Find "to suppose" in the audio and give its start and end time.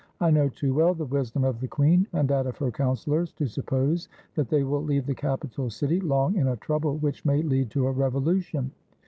3.33-4.09